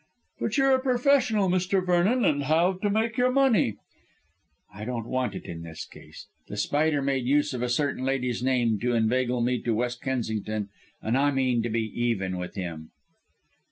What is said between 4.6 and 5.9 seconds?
"I don't want it in this